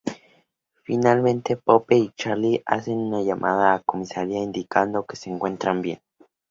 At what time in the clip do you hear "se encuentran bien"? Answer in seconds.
5.15-6.01